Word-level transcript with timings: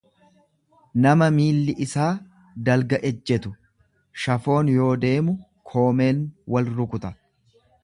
nama 1.01 1.25
miilli 1.35 1.75
isaa 1.85 2.07
dalga 2.69 2.99
ejjetu; 3.11 3.53
Shafoon 4.25 4.73
yoo 4.79 4.91
deemu 5.05 5.39
koomeen 5.73 6.27
wal 6.57 6.75
rukuta. 6.81 7.17